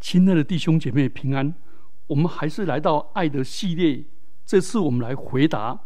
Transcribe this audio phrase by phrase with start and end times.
[0.00, 1.54] 亲爱的弟兄姐妹平安，
[2.06, 4.02] 我们还是来到爱的系列。
[4.46, 5.78] 这次我们来回答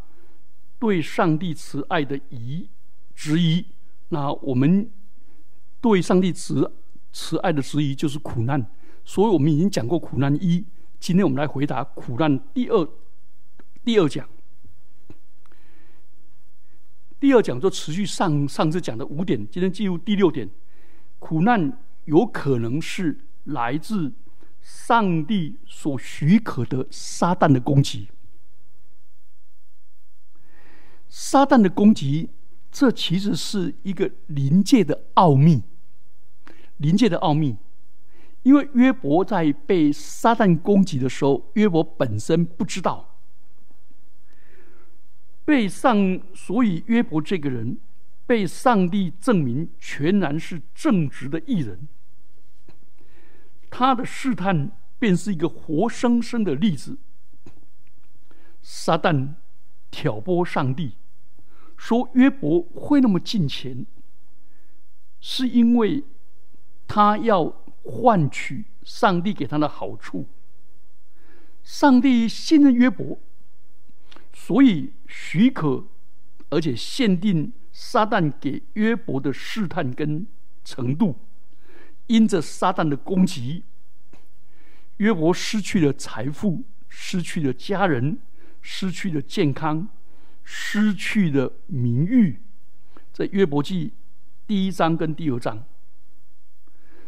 [0.79, 2.69] 对上帝慈爱的疑
[3.15, 3.67] 质疑。
[4.11, 4.89] 那我们
[5.81, 6.73] 对上帝慈
[7.13, 8.65] 慈爱的质疑就是苦难，
[9.05, 10.65] 所以我们已经讲过苦难一。
[11.01, 12.89] 今天我们来回答苦难第二
[13.85, 14.27] 第二讲。
[17.19, 20.49] 第二讲就持续上上次讲的五点，今天进入第六点。
[21.19, 23.24] 苦难有可能是。
[23.45, 24.13] 来自
[24.61, 28.09] 上帝所许可的撒旦的攻击，
[31.09, 32.31] 撒旦的攻击，
[32.73, 35.63] 这其实是一个临界的奥秘，
[36.79, 37.57] 临界的奥秘。
[38.43, 43.17] 因为约伯在被撒旦攻击的时候，约伯本身不知道，
[45.47, 47.79] 被上，所以约伯这个人
[48.27, 51.89] 被上帝证明全然是正直的艺人。
[53.77, 54.71] 他的试探
[55.01, 56.97] 便是一个活生生的例子。
[58.63, 59.35] 撒旦
[59.91, 60.93] 挑拨上帝，
[61.77, 63.85] 说约伯会那么近前，
[65.19, 66.05] 是因为
[66.87, 67.53] 他要
[67.83, 70.29] 换取上帝给他的好处。
[71.65, 73.19] 上帝信任约伯，
[74.33, 75.85] 所以许可
[76.49, 80.25] 而且限定撒旦给约伯的试探跟
[80.65, 81.17] 程度。
[82.07, 83.65] 因着撒旦的攻击，
[84.99, 88.19] 约伯失去了财富，失去了家人，
[88.61, 89.89] 失去了健康，
[90.43, 92.41] 失去了名誉。
[93.13, 93.93] 在约伯记
[94.47, 95.65] 第一章跟第二章，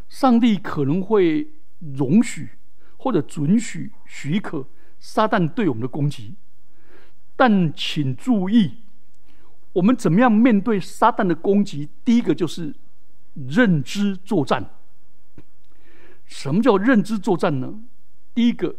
[0.08, 1.48] 上帝可能会
[1.80, 2.50] 容许
[2.96, 4.66] 或者准许许可
[4.98, 6.34] 撒旦对我们的攻击，
[7.36, 8.76] 但请注意，
[9.74, 11.90] 我们怎么样面对撒旦的攻击？
[12.02, 12.74] 第一个就是
[13.34, 14.70] 认知作战。
[16.26, 17.80] 什么叫认知作战呢？
[18.34, 18.76] 第一个，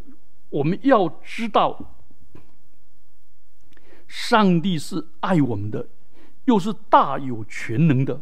[0.49, 1.95] 我们要知道，
[4.07, 5.87] 上帝是爱我们的，
[6.45, 8.21] 又是大有全能的，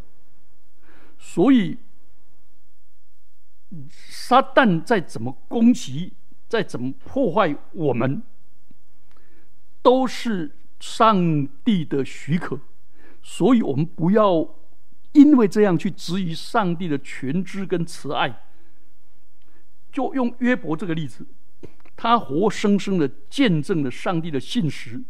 [1.17, 1.77] 所以
[3.89, 6.13] 撒旦再怎么攻击，
[6.47, 8.23] 再怎么破坏我们，
[9.81, 12.59] 都是上帝的许可，
[13.21, 14.47] 所以我们不要
[15.11, 18.43] 因为这样去质疑上帝的全知跟慈爱。
[19.95, 21.25] 就用约伯这个例子，
[21.95, 25.01] 他活生生的见证了上帝的信实。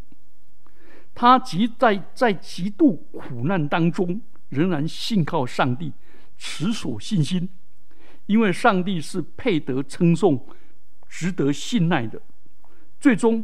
[1.15, 5.91] 他极在在极度苦难当中，仍然信靠上帝，
[6.37, 7.49] 持守信心，
[8.27, 10.45] 因为上帝是配得称颂、
[11.09, 12.21] 值得信赖的。
[12.99, 13.43] 最终，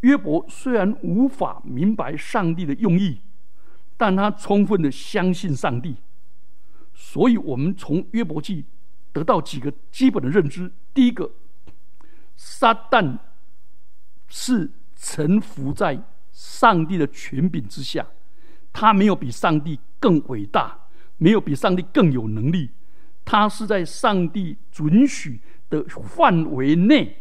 [0.00, 3.20] 约伯虽然无法明白上帝的用意，
[3.96, 5.94] 但他充分的相信上帝。
[6.92, 8.64] 所以，我们从约伯记。
[9.12, 11.30] 得到几个基本的认知：第一个，
[12.36, 13.18] 撒旦
[14.28, 16.02] 是臣服在
[16.32, 18.06] 上帝的权柄之下，
[18.72, 20.78] 他没有比上帝更伟大，
[21.18, 22.70] 没有比上帝更有能力，
[23.24, 27.18] 他是在上帝准许的范围内。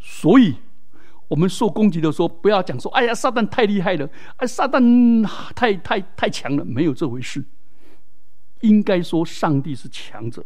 [0.00, 0.54] 所以，
[1.28, 7.44] 我们受攻击的时候，不要讲说：“哎呀，撒旦太厉害了，哎，撒旦太太太强了。”没有这回事。
[8.60, 10.44] 应该说，上帝是强者，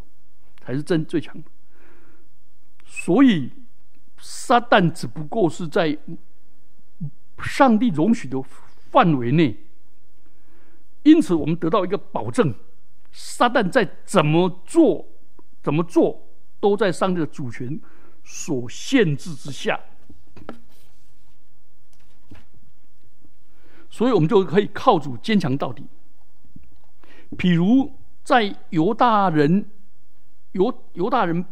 [0.60, 1.48] 才是真最强的。
[2.84, 3.52] 所以，
[4.18, 5.96] 撒旦只不过是在
[7.38, 9.56] 上帝容许的范围内。
[11.04, 12.52] 因此，我们得到一个保证：
[13.12, 15.06] 撒旦在怎么做、
[15.62, 16.26] 怎么做，
[16.58, 17.80] 都在上帝的主权
[18.24, 19.78] 所限制之下。
[23.88, 25.86] 所以我们就可以靠主坚强到底。
[27.38, 27.99] 比如。
[28.30, 29.68] 在犹大人、
[30.52, 31.44] 犹犹大人、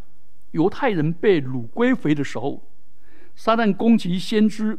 [0.52, 2.62] 犹太人被掳归回的时候，
[3.34, 4.78] 撒旦攻击先知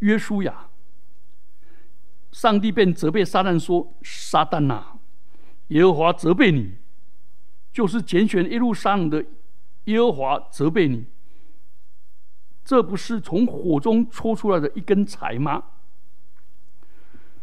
[0.00, 0.68] 约书亚，
[2.32, 4.98] 上帝便责备撒旦说：“撒旦呐，
[5.68, 6.74] 耶和华责备你，
[7.72, 9.24] 就是拣选一路上的
[9.84, 11.06] 耶和华责备你，
[12.62, 15.64] 这不是从火中戳出来的一根柴吗？”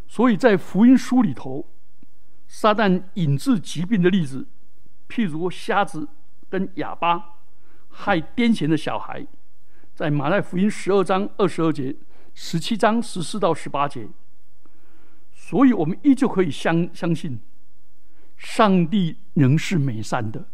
[0.08, 1.66] 所以在福音书里头。
[2.52, 4.48] 撒旦引致疾病的例子，
[5.08, 6.10] 譬如瞎子
[6.50, 7.36] 跟哑巴
[7.90, 9.26] 害癫痫的小孩，
[9.94, 11.96] 在马太福音十二章二十二节、
[12.34, 14.10] 十七章十四到十八节。
[15.32, 17.40] 所以我们依旧可以相相信，
[18.36, 20.48] 上帝仍是美善的，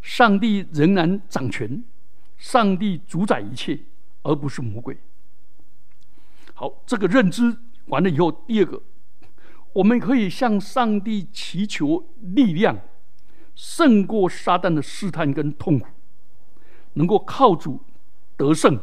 [0.00, 1.84] 上帝仍然掌权，
[2.38, 3.78] 上帝主宰一切，
[4.22, 4.98] 而不是魔鬼。
[6.54, 8.80] 好，这个认知完了以后，第二个。
[9.74, 12.78] 我们可以向上帝祈求力量，
[13.54, 15.88] 胜过撒旦的试探跟痛苦，
[16.94, 17.80] 能够靠主
[18.36, 18.80] 得胜。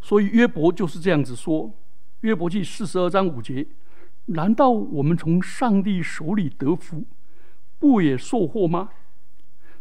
[0.00, 1.72] 所以约伯就是这样子说：
[2.20, 3.66] 约伯记四十二章五节，
[4.26, 7.04] 难道我们从上帝手里得福，
[7.78, 8.88] 不也受祸吗？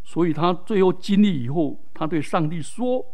[0.04, 3.06] 所以他最后经历以后，他对上帝说：“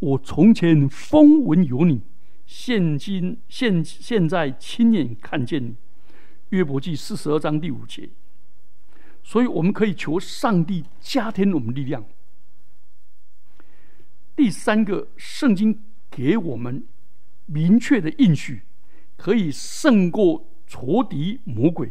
[0.00, 2.00] 我从前风闻有你，
[2.56, 5.74] 现今现现在亲眼看见你。”
[6.50, 8.08] 约伯记四十二章第五节。
[9.24, 12.04] 所以我们可以求上帝加添我们力量。
[14.36, 16.86] 第三个，圣经给我们
[17.46, 18.62] 明确的应许，
[19.16, 21.90] 可以胜过仇敌魔鬼。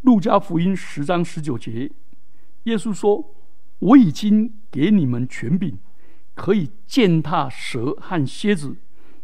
[0.00, 1.90] 路加福音十章十九节。
[2.62, 3.34] 耶稣说
[3.80, 5.78] ：“我已经给你们权柄，
[6.34, 8.76] 可以践踏蛇和蝎子，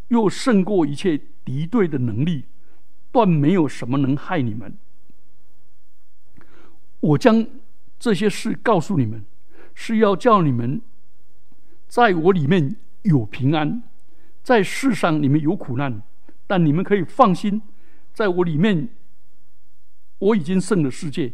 [0.08, 2.44] 又胜过一切敌对的能力，
[3.10, 4.76] 断没有什么能害你们。
[7.00, 7.46] 我将
[7.98, 9.24] 这些事告诉你们，
[9.74, 10.80] 是要叫你们
[11.88, 13.82] 在我里面有平安，
[14.42, 16.02] 在世上你们有苦难，
[16.46, 17.62] 但你们可以放心，
[18.12, 18.88] 在我里面，
[20.18, 21.32] 我已经胜了世界。”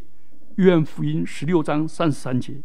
[0.56, 2.62] 约翰福音十六章三十三节，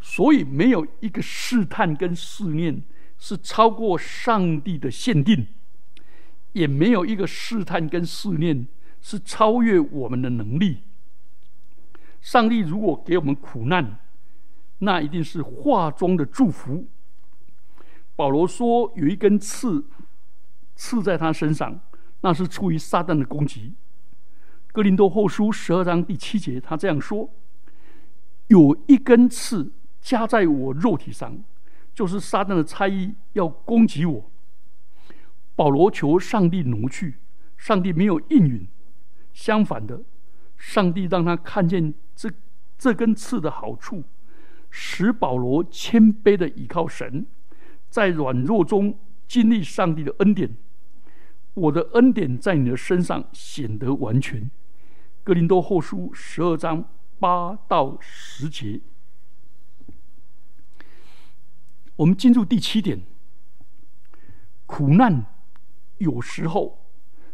[0.00, 2.82] 所以没有一个试探跟试炼
[3.18, 5.46] 是超过上帝的限定，
[6.52, 8.66] 也没有一个试探跟试炼
[9.00, 10.82] 是超越我们的能力。
[12.20, 13.98] 上帝如果给我们苦难，
[14.78, 16.86] 那一定是化妆的祝福。
[18.14, 19.86] 保罗说有一根刺
[20.74, 21.80] 刺在他身上，
[22.22, 23.74] 那是出于撒旦的攻击。
[24.72, 27.30] 哥林多后书十二章第七节，他这样说
[28.48, 31.42] ：“有一根刺加在我肉体上，
[31.96, 34.30] 就是撒旦的差役要攻击我。”
[35.56, 37.14] 保罗求上帝挪去，
[37.56, 38.68] 上帝没有应允，
[39.32, 40.02] 相反的，
[40.58, 42.30] 上帝让他看见这
[42.76, 44.04] 这根刺的好处，
[44.70, 47.26] 使保罗谦卑的倚靠神，
[47.88, 50.54] 在软弱中经历上帝的恩典。
[51.54, 54.50] 我的恩典在你的身上显得完全。
[55.24, 56.84] 格林多后书十二章
[57.18, 58.82] 八到十节，
[61.96, 63.02] 我们进入第七点：
[64.66, 65.24] 苦难
[65.98, 66.86] 有时候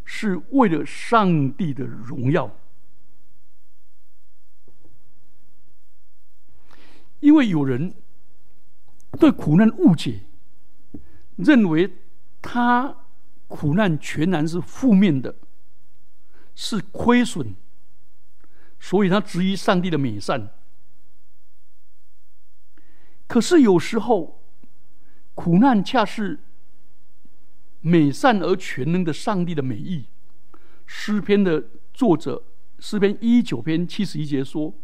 [0.05, 2.56] 是为了上帝的荣耀，
[7.20, 7.94] 因为有人
[9.19, 10.23] 对苦难误解，
[11.37, 11.99] 认为
[12.41, 13.05] 他
[13.49, 15.37] 苦难全然是负面的，
[16.55, 17.55] 是亏损。
[18.79, 20.50] 所以他质疑上帝的美善，
[23.29, 24.41] 可是有时候
[25.34, 26.40] 苦难恰是
[27.81, 30.06] 美善而全能的上帝的美意。
[30.87, 32.43] 诗篇的作者
[32.79, 34.75] 诗篇一九篇七十一节说：“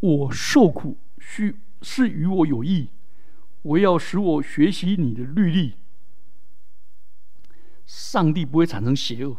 [0.00, 2.88] 我受苦需是与我有益，
[3.62, 5.74] 我要使我学习你的律例。”
[7.86, 9.36] 上帝不会产生邪恶，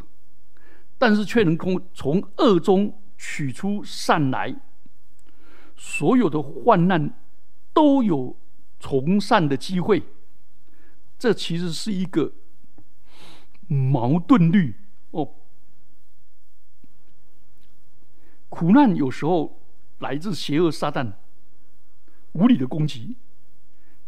[0.97, 3.00] 但是却能从从恶中。
[3.15, 4.53] 取出善来，
[5.77, 7.21] 所有的患难
[7.71, 8.36] 都有
[8.81, 10.03] 从善的机会。
[11.23, 12.33] 这其实是一个
[13.69, 14.75] 矛盾律
[15.11, 15.35] 哦。
[18.49, 19.63] 苦难有时候
[19.99, 21.13] 来自邪恶撒旦
[22.33, 23.15] 无理的攻击，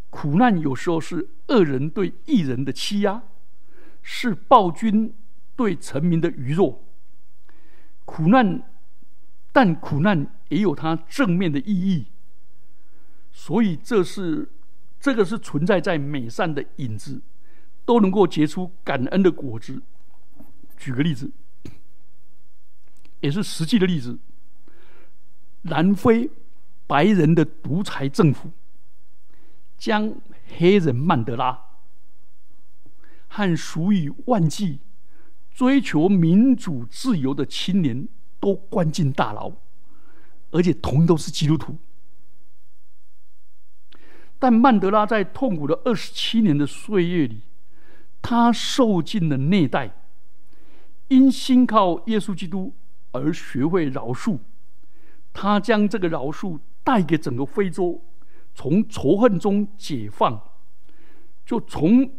[0.09, 3.23] 苦难有时候是恶人对义人的欺压，
[4.01, 5.15] 是暴君
[5.55, 6.83] 对臣民的愚弱。
[8.03, 8.61] 苦难。
[9.53, 12.07] 但苦难也有它正面的意义，
[13.31, 14.49] 所以这是
[15.05, 17.21] 这个是存在在美善的影子，
[17.85, 19.79] 都能够结出感恩的果子。
[20.77, 21.29] 举个例子，
[23.19, 24.17] 也是实际的例子：
[25.61, 26.31] 南非
[26.87, 28.49] 白人的独裁政府，
[29.77, 30.11] 将
[30.57, 31.65] 黑人曼德拉
[33.27, 34.79] 和数以万计
[35.51, 38.07] 追求民主自由的青年。
[38.39, 39.51] 都关进大牢，
[40.51, 41.77] 而且同都是基督徒。
[44.37, 47.41] 但曼德拉在痛苦的二十七年的岁月里，
[48.21, 49.91] 他受尽了虐待，
[51.07, 52.73] 因心靠耶稣基督
[53.11, 54.39] 而学会饶恕。
[55.33, 58.01] 他将这个饶恕带给整个非洲，
[58.53, 60.41] 从仇恨中解放，
[61.45, 62.11] 就重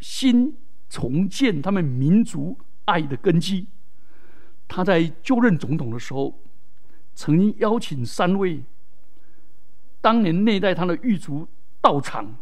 [0.00, 0.56] 新
[0.88, 3.66] 重建他们民族爱的根基。
[4.66, 6.40] 他在就任总统的时候，
[7.14, 8.62] 曾经邀请三位
[10.00, 11.46] 当年内待他的狱卒
[11.84, 12.38] 到场。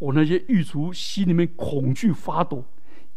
[0.00, 2.64] 我那些狱卒心里面恐惧发抖，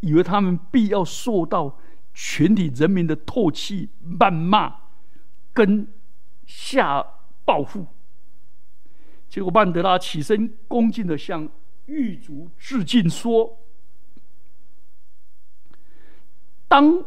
[0.01, 1.79] 以为他们必要受到
[2.13, 4.75] 全体人民的唾弃、谩骂
[5.51, 5.87] 跟
[6.45, 7.03] 下
[7.43, 7.87] 报复。
[9.27, 11.49] 结果曼德拉起身恭敬的向
[11.87, 13.57] 狱卒致敬，说
[16.69, 17.03] ：“当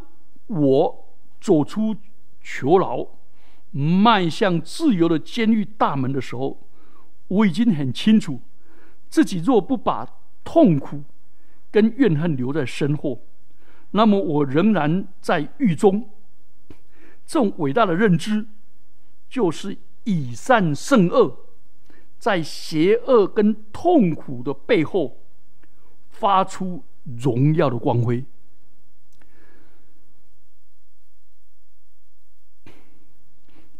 [0.47, 1.95] 我走出
[2.41, 3.07] 囚牢，
[3.71, 6.67] 迈向自由的监狱大门的时候，
[7.31, 8.41] 我已经很清楚，
[9.09, 10.05] 自己若不把
[10.43, 11.03] 痛苦
[11.71, 13.21] 跟怨恨留在身后，
[13.91, 16.09] 那么我仍然在狱中。
[17.25, 18.45] 这种伟大的认知，
[19.29, 21.37] 就是以善胜恶。”
[22.19, 25.17] 在邪恶跟痛苦的背后，
[26.11, 28.23] 发出荣耀的光辉。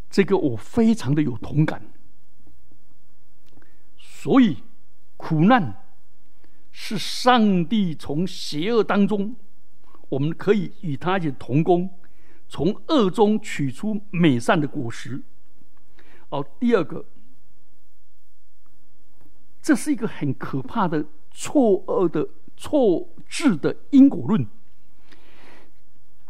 [0.10, 1.86] 这个我非常的有同感。
[4.22, 4.58] 所以，
[5.18, 5.82] 苦难
[6.72, 9.36] 是上帝从邪恶当中，
[10.10, 11.90] 我们可以与他一起同工，
[12.48, 15.24] 从恶中取出美善的果实。
[16.30, 17.04] 哦，第二个。
[19.60, 24.46] 这是一个很可怕的错愕的错置的因果论。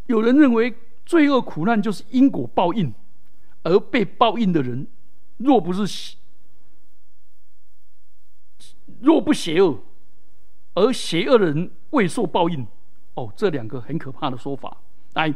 [0.05, 0.73] 有人认为
[1.05, 2.93] 罪恶苦难就是因果报应，
[3.63, 4.87] 而被报应的人
[5.35, 6.15] 若不是
[9.01, 9.79] 若不邪恶，
[10.75, 12.65] 而邪恶的人未受报应。
[13.15, 14.77] 哦，这两个很可怕的说法。
[15.13, 15.33] 来，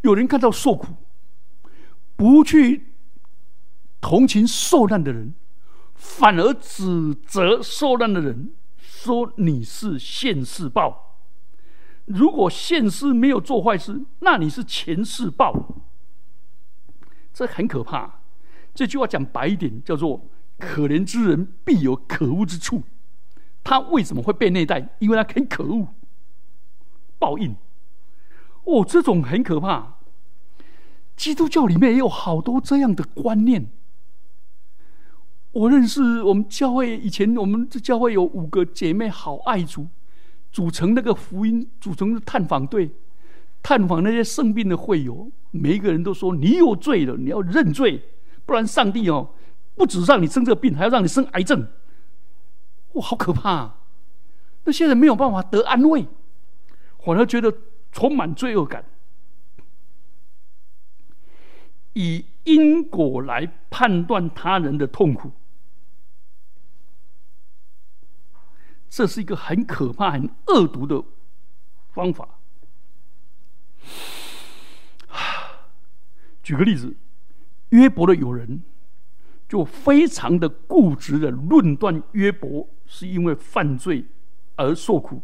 [0.00, 0.88] 有人看到受苦，
[2.16, 2.86] 不去
[4.00, 5.34] 同情受难的人。
[5.94, 11.18] 反而指责受难的人说：“你是现世报。
[12.06, 15.76] 如果现世没有做坏事，那你是前世报。”
[17.34, 18.22] 这很可怕。
[18.74, 20.24] 这句话讲白一点，叫做
[20.60, 22.82] “可怜之人必有可恶之处”。
[23.64, 24.90] 他为什么会被虐待？
[25.00, 25.88] 因为他很可恶。
[27.18, 27.56] 报应。
[28.64, 29.96] 哦，这种很可怕。
[31.16, 33.70] 基督教里面也有好多这样的观念。
[35.52, 39.88] 我认识我们教会以前，我们这教会有五个姐妹好爱主，
[40.52, 42.90] 组成那个福音，组成探访队，
[43.62, 45.30] 探访那些生病的会友。
[45.50, 48.00] 每一个人都说：“你有罪了，你要认罪，
[48.46, 49.28] 不然上帝哦，
[49.80, 51.66] 不止让你生这个病，还要让你生癌症。”
[52.92, 53.50] 哇，好可怕！
[53.50, 53.78] 啊
[54.64, 56.06] 那些人没有办法得安慰，
[56.98, 57.50] 反而觉得
[57.90, 58.84] 充满罪恶感，
[61.94, 65.32] 以因果来判断他人的痛苦。
[68.90, 71.02] 这是一个很可怕、很恶毒的
[71.92, 72.28] 方法。
[76.42, 76.94] 举个例子，
[77.70, 78.62] 约伯的友人
[79.50, 84.06] 就非常的固执的论断约伯是因为犯罪
[84.54, 85.20] 而受苦。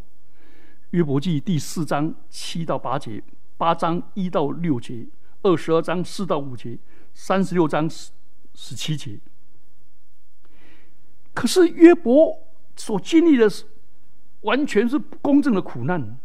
[0.90, 3.22] 约伯记第四章七到八节，
[3.56, 5.06] 八章一到六节，
[5.42, 6.76] 二十二章四到五节，
[7.14, 8.10] 三十六章十
[8.52, 9.20] 十七节。
[11.32, 12.42] 可是约伯。
[12.78, 13.64] 所经历的是
[14.42, 16.18] 完全是不公正的苦难。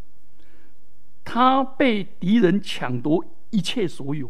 [1.23, 4.29] 他被敌人抢夺一切所有，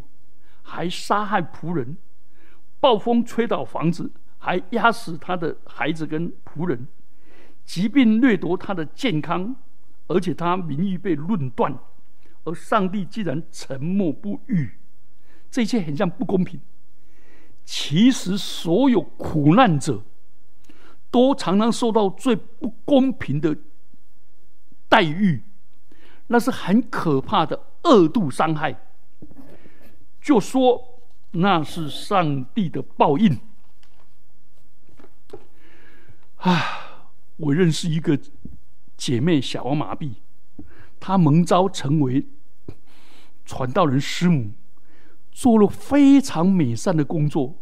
[0.61, 1.97] 还杀害仆人，
[2.81, 6.85] 暴风吹倒房子，还压死他的孩子跟仆人，
[7.63, 9.55] 疾病掠夺他的健康，
[10.07, 11.73] 而且他名誉被论断，
[12.43, 14.71] 而上帝既然沉默不语，
[15.49, 16.59] 这一切很像不公平。
[17.63, 20.03] 其实所有苦难者。
[21.13, 23.53] 都常常受到最不公平的
[24.87, 25.43] 待遇，
[26.27, 28.73] 那是很可怕的恶度伤害。
[30.21, 30.81] 就说
[31.31, 33.39] 那是上帝的报应。
[36.37, 37.07] 啊，
[37.37, 38.19] 我认识一个
[38.97, 40.13] 姐妹小儿麻痹，
[40.99, 42.25] 她蒙召成为
[43.45, 44.51] 传道人师母，
[45.31, 47.55] 做了非常美善的工作。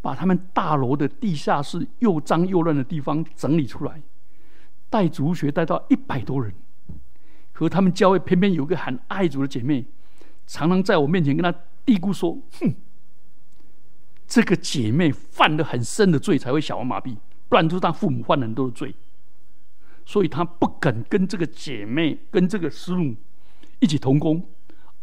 [0.00, 4.02] 把他们大楼的地下室又脏又乱的地方整理出来，
[4.90, 6.52] 带主学带到一百多人，
[7.52, 9.86] 和他们教会偏偏有个喊爱主的姐妹，
[10.44, 12.74] 常常在我面前跟他嘀咕说：“哼，
[14.26, 17.16] 这个姐妹犯了很深的罪才会小儿麻痹，
[17.48, 18.94] 不然就是她父母犯了很多的罪，
[20.04, 23.14] 所以他不肯跟这个姐妹跟这个师母
[23.80, 24.48] 一起同工，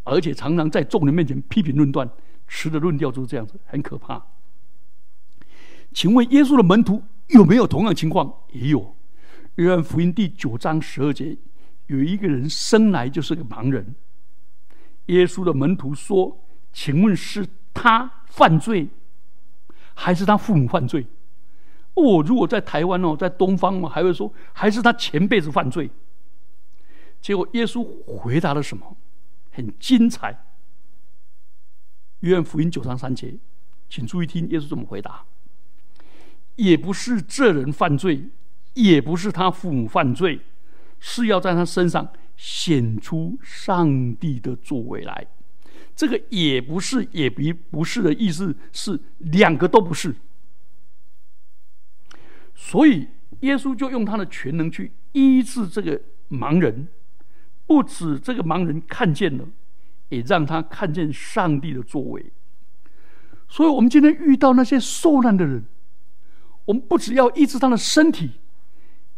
[0.04, 2.10] 而且常常在众人面前批评论断，
[2.48, 4.26] 持的论调就是这样子，很可怕。”
[5.94, 8.32] 请问耶稣的门徒有没有同样情况？
[8.52, 8.96] 也有。
[9.56, 11.38] 约翰福音第九章十二节，
[11.88, 13.96] 有一个人生来就是个盲人。
[15.08, 16.40] 耶稣的门徒说
[16.72, 18.88] ：“请问是他犯罪，
[19.94, 21.06] 还是他父母犯罪？”
[21.96, 25.90] 哦，如果在台湾哦，在东方嘛，还会说还是他前辈子犯罪。
[27.20, 28.96] 结果耶稣回答了什么？
[29.52, 30.46] 很精彩。
[32.22, 33.36] 约翰福音九章三节，
[33.90, 35.26] 请注意听，耶稣怎么回答：
[36.56, 38.30] 也不是这人犯罪，
[38.76, 40.40] 也不是他父母犯罪，
[41.00, 42.08] 是要在他身上
[42.38, 45.28] 显出上帝的作为来。
[46.00, 50.16] 这个也不是，也不不是的意思是两个都不是。
[52.56, 53.06] 所以
[53.42, 56.88] 耶稣就用他的全能去医治这个盲人，
[57.66, 59.46] 不止这个盲人看见了。
[60.08, 62.32] 也让他看见上帝的作为，
[63.48, 65.64] 所以，我们今天遇到那些受难的人，
[66.66, 68.32] 我们不只要医治他的身体，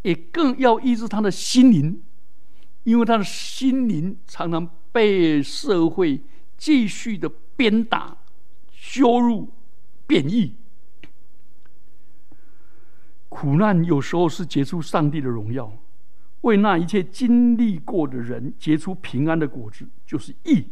[0.01, 2.03] 也更要医治他的心灵，
[2.83, 6.19] 因为他的心灵常常被社会
[6.61, 8.15] 继续的鞭打、
[8.71, 9.51] 羞辱、
[10.05, 10.55] 贬义。
[13.27, 15.75] 苦难有时候是结出上帝的荣耀，
[16.41, 20.67] 为那一切经历过的人结出平安的果子，就是义。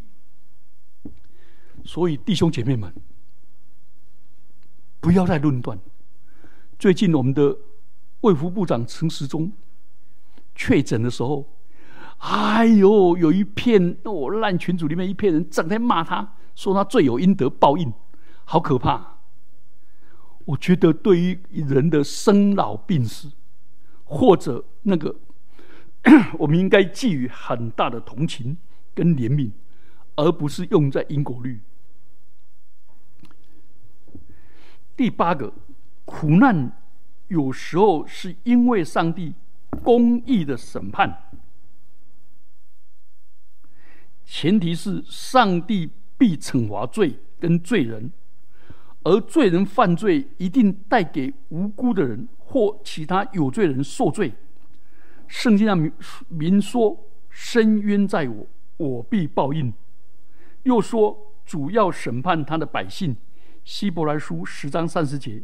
[1.84, 2.94] 所以，弟兄姐妹们，
[5.00, 5.80] 不要再论断。
[6.78, 7.58] 最近，我们的
[8.22, 9.52] 卫福部长陈时中
[10.54, 11.50] 确诊的时候，
[12.20, 17.92] 哎呦，有一片哦烂群组里面一片人整天骂他，说他罪有应得报应，
[18.46, 19.18] 好可怕。
[20.46, 23.32] 我觉得，对于人的生老病死，
[24.04, 25.16] 或者那个，
[26.40, 28.58] 我们应该寄予很大的同情
[28.94, 29.52] 跟怜悯，
[30.16, 31.62] 而不是用在因果律。
[34.98, 35.54] 第八个
[36.04, 36.76] 苦难，
[37.28, 39.34] 有时候是因为上帝
[39.84, 41.30] 公义的审判，
[44.32, 48.12] 前提是上帝必惩罚罪跟罪人，
[49.02, 54.32] 而罪人犯罪一定带给无辜的人或其他有罪人受罪。
[55.28, 55.92] 圣经上明
[56.28, 56.96] 明说
[57.32, 59.74] ：“深渊在我，我必报应。”
[60.62, 63.18] 又说：“主要审判他的百姓。”
[63.66, 65.42] 希伯来书十章三十节，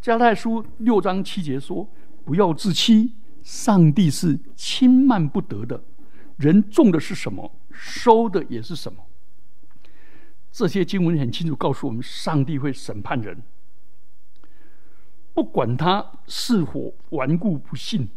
[0.00, 1.88] 加太书六章七节说
[2.26, 3.14] ：“不要自欺，
[3.44, 5.80] 上帝是轻慢不得的。
[6.36, 9.06] 人种的是什么，收的也是什么。”
[10.50, 13.42] 这些经文很清楚告诉我们，上帝会审判人，
[15.32, 18.08] 不管他是否顽固不信，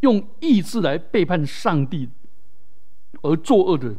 [0.00, 2.08] 用意志来背叛上帝
[3.22, 3.98] 而作恶的人，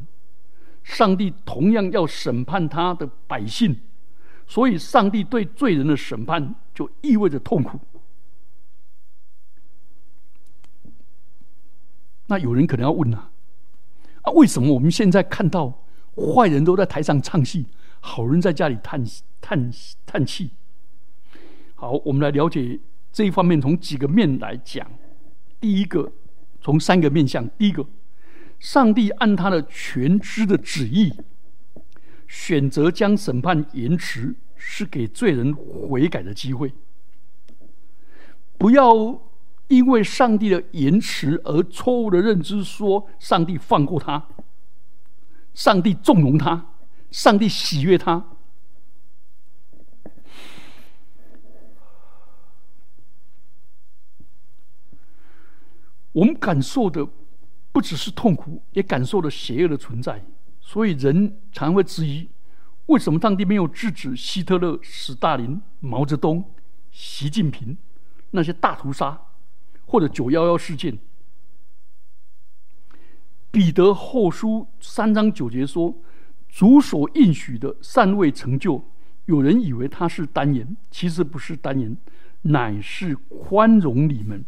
[0.84, 3.80] 上帝同样要审判他的百姓。
[4.45, 7.80] 所以，上帝对罪人的审判就意味着痛苦。
[12.26, 13.32] 那有人可能要问啊，
[14.32, 15.84] 为什么我们现在看到
[16.15, 17.65] 坏人都在台上唱戏，
[18.00, 19.04] 好人在家里叹
[19.42, 19.72] 叹
[20.06, 20.52] 叹气？
[21.76, 22.80] 好，我们来了解
[23.12, 24.86] 这一方面，从几个面来讲。
[25.60, 26.12] 第一个，
[26.62, 27.86] 从三个面向：第一个，
[28.60, 31.13] 上帝按他的全知的旨意。
[32.28, 36.72] 选择将审判延迟，是给罪人悔改的机会。
[38.58, 39.20] 不要
[39.69, 44.27] 因为上帝的延迟而错误的认知，说上帝放过他，
[45.53, 46.73] 上帝纵容他，
[47.12, 48.25] 上帝喜悦他。
[56.12, 57.08] 我们感受的
[57.71, 60.25] 不只是痛苦，也感受了邪恶的存在。
[60.60, 62.27] 所以人常会质疑：
[62.88, 66.51] 为什么上帝没有制止希特勒、斯大林、毛泽东、
[66.91, 67.77] 习近平
[68.32, 69.21] 那些大屠杀，
[69.89, 70.99] 或者九幺幺事件？
[73.49, 75.95] 彼得后书三章九节说
[76.47, 78.84] ：“主所应许的尚未成就，
[79.25, 81.97] 有人以为他是单言，其实不是单言，
[82.43, 84.45] 乃是宽容你们，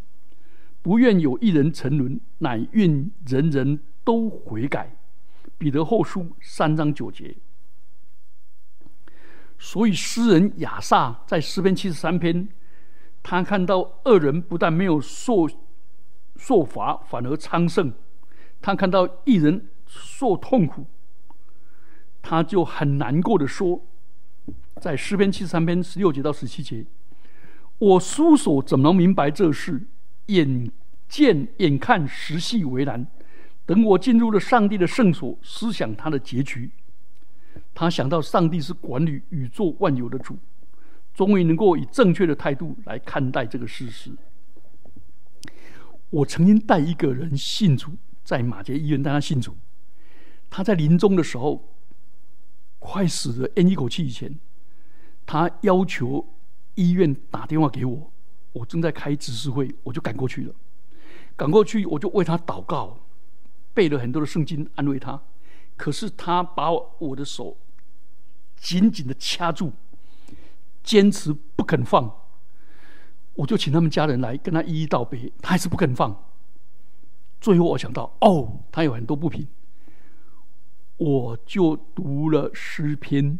[0.84, 4.96] 不愿有一人沉沦，乃愿人人都悔改。”
[5.58, 7.36] 彼得后书三章九节，
[9.58, 12.48] 所以诗人亚萨在诗篇七十三篇，
[13.24, 15.48] 他看到恶人不但没有受
[16.36, 17.92] 受罚，反而昌盛；
[18.62, 20.86] 他看到一人受痛苦，
[22.22, 23.86] 他就很难过的说，
[24.80, 26.86] 在诗篇七十三篇十六节到十七节，
[27.78, 29.88] 我叔所怎么能明白这事？
[30.28, 30.72] 眼
[31.08, 33.06] 见眼看实系为难。
[33.66, 36.72] 等我进入了上帝的圣所，思想他的结局，
[37.74, 40.38] 他想到上帝是管理宇宙万有的主，
[41.14, 44.12] 终于能够以正确的态度来看待这个事实。
[46.10, 47.92] 我曾经带一个人信主，
[48.24, 49.56] 在马杰医院带他信主，
[50.50, 51.74] 他在临终的时候，
[52.80, 54.40] 快死的咽一口气以前，
[55.26, 56.34] 他要求
[56.76, 58.12] 医院打电话给我，
[58.54, 60.54] 我正在开指示会，我就赶过去了，
[61.36, 62.98] 赶过去我就为他祷告。
[63.74, 65.24] 背了很多的圣经安慰他，
[65.78, 67.56] 可是他把我的手
[68.58, 69.72] 紧紧的掐住，
[70.84, 72.18] 坚持不肯放。
[73.34, 76.28] 我就请他们家人来跟他一一道别，他还是不肯放。
[77.40, 79.48] 最后我想到，哦，他有很多不平，
[80.98, 83.40] 我就读了诗篇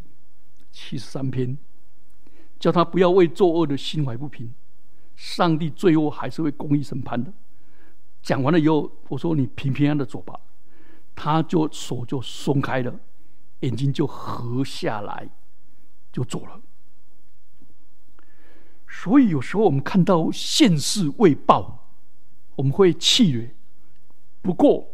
[0.72, 1.58] 七十三篇，
[2.58, 4.54] 叫他不要为作恶的心怀不平。
[5.16, 7.32] 上帝最后还是会公义审判的。
[8.24, 10.40] 讲完了以后，我说你平平安安的走吧，
[11.14, 13.00] 他就手就松开了，
[13.60, 15.30] 眼睛就合下来，
[16.12, 16.60] 就走了。
[18.94, 21.88] 所以有时候我们看到现世未报，
[22.56, 23.56] 我们会气馁。
[24.42, 24.86] 不过，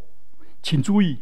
[0.61, 1.17] 请注意，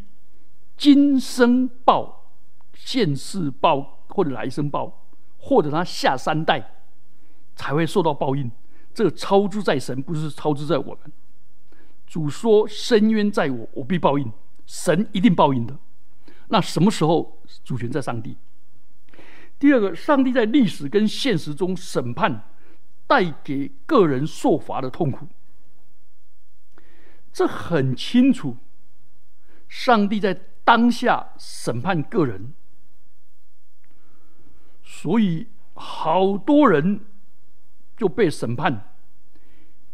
[0.76, 2.34] 今生报、
[2.74, 5.08] 现世报或者来生报，
[5.38, 6.84] 或者他下三代
[7.56, 8.52] 才会受到报应。
[8.94, 11.12] 这个操之在神，不是超之在我们。
[12.06, 14.32] 主说：“深渊在我，我必报应。”
[14.68, 15.78] 神一定报应的。
[16.50, 18.38] 那什么时候主权在上帝？
[19.58, 22.44] 第二个，上帝在历史跟现实中审判，
[23.08, 25.28] 带给个人受罚的痛苦，
[27.32, 28.58] 这很清楚。
[29.68, 32.54] 上帝在当下审判个人，
[34.84, 37.06] 所以好多人。
[37.98, 38.94] 就被审判。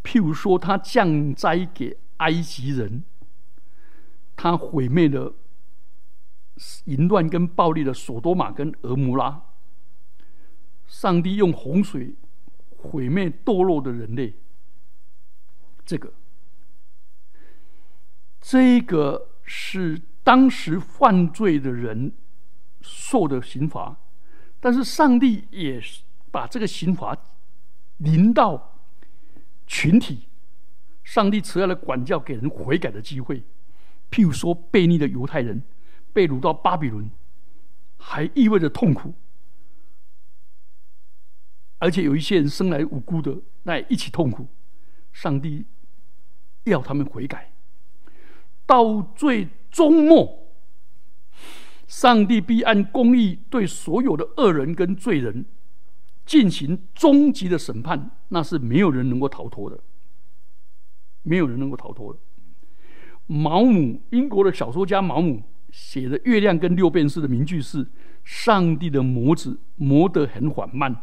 [0.03, 3.03] 譬如说，他降灾给埃及人，
[4.35, 5.35] 他毁灭了
[6.85, 9.43] 淫乱跟暴力的索多玛跟俄摩拉。
[10.87, 12.15] 上帝用洪水
[12.81, 14.33] 毁灭堕落的人类。
[15.85, 16.13] 这个，
[18.39, 22.11] 这个是当时犯罪的人
[22.81, 23.97] 受的刑罚，
[24.59, 25.81] 但是上帝也
[26.31, 27.17] 把这个刑罚。
[27.97, 28.79] 临到
[29.67, 30.27] 群体，
[31.03, 33.43] 上帝慈爱的管教给人悔改的机会。
[34.09, 35.61] 譬如说，悖逆的犹太人
[36.11, 37.11] 被掳到巴比伦，
[37.97, 39.13] 还意味着痛苦，
[41.81, 44.47] 而且有一些人生来无辜的，那一起痛苦。
[45.11, 45.65] 上帝
[46.65, 47.51] 要他们悔改，
[48.67, 50.47] 到最终末，
[51.87, 55.43] 上帝必按公义对所有的恶人跟罪人。
[56.23, 59.77] 进行终极的审判，那是没有人能够逃脱的，
[61.23, 62.19] 没有人能够逃脱的。
[63.25, 65.41] 毛姆，英国的小说家毛姆
[65.71, 67.85] 写的《月亮跟六便士》的名句是
[68.23, 70.95] ：“上帝的磨子磨得很缓慢，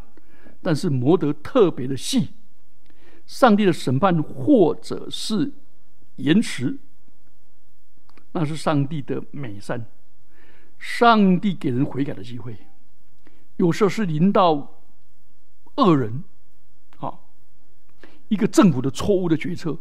[0.62, 2.30] 但是磨得特别的细。
[3.26, 5.52] 上帝的审判或者是
[6.16, 6.78] 延迟，
[8.32, 9.86] 那是上帝的美善。
[10.78, 12.56] 上帝给人悔改的机会，
[13.56, 14.74] 有时候是临到。”
[15.78, 16.24] 恶人，
[16.98, 17.20] 啊，
[18.26, 19.78] 一个政府的错误的决策，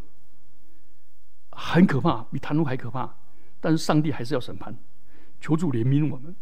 [1.49, 3.15] 很可怕，比贪污还可怕。
[3.59, 4.77] 但是上帝还是要审判，
[5.41, 6.35] 求助怜悯我们。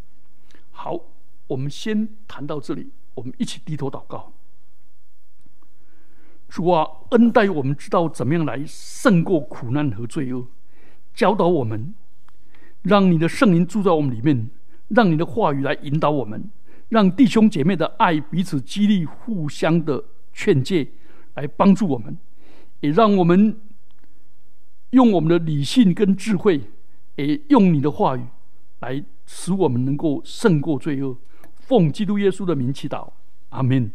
[0.71, 0.99] 好，
[1.47, 4.31] 我们先谈到这里，我们一起低头祷告。
[6.47, 10.45] 主啊，恩待我们知道怎么样来胜过苦难和罪恶，
[11.13, 11.93] 教导我们，
[12.83, 14.49] 让你的圣灵住在我们里面，
[14.89, 16.49] 让你的话语来引导我们。
[16.89, 20.87] 让弟兄姐妹的爱彼此激励，互相的劝诫，
[21.33, 22.15] 来帮助我们，
[22.81, 23.59] 也让我们
[24.91, 26.61] 用我们的理性跟智慧，
[27.15, 28.23] 也用你的话语
[28.81, 31.17] 来使我们能够胜过罪恶。
[31.65, 33.09] 奉基督耶稣的名祈祷，
[33.49, 33.91] 阿门。